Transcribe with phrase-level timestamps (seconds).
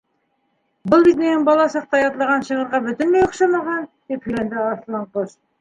[0.93, 5.41] —Был бит мин бала саҡта ятлаған шиғырға бөтөнләй оҡшамаған, —тип һөйләнде Арыҫланҡош.